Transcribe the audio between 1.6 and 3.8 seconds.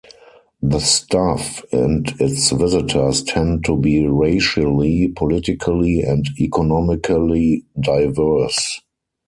and its visitors tend to